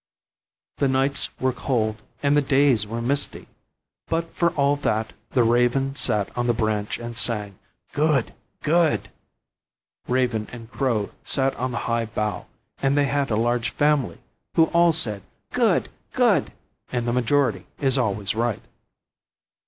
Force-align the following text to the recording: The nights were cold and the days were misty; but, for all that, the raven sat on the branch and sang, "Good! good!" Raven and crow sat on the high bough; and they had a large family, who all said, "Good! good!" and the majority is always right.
The 0.77 0.87
nights 0.87 1.29
were 1.39 1.53
cold 1.53 2.01
and 2.23 2.35
the 2.35 2.41
days 2.41 2.87
were 2.87 3.03
misty; 3.03 3.47
but, 4.07 4.33
for 4.33 4.49
all 4.53 4.75
that, 4.77 5.13
the 5.33 5.43
raven 5.43 5.95
sat 5.95 6.35
on 6.35 6.47
the 6.47 6.55
branch 6.55 6.97
and 6.97 7.15
sang, 7.15 7.59
"Good! 7.93 8.33
good!" 8.63 9.11
Raven 10.07 10.47
and 10.51 10.71
crow 10.71 11.11
sat 11.23 11.55
on 11.55 11.69
the 11.69 11.85
high 11.85 12.07
bough; 12.07 12.47
and 12.81 12.97
they 12.97 13.05
had 13.05 13.29
a 13.29 13.35
large 13.35 13.69
family, 13.69 14.17
who 14.55 14.71
all 14.73 14.91
said, 14.91 15.21
"Good! 15.51 15.87
good!" 16.13 16.51
and 16.91 17.07
the 17.07 17.13
majority 17.13 17.67
is 17.79 17.99
always 17.99 18.33
right. 18.33 18.63